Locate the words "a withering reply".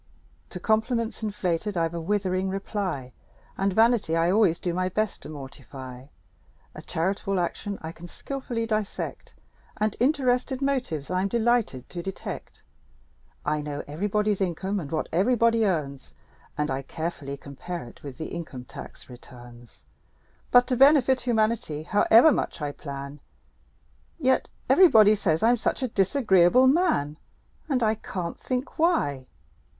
1.93-3.13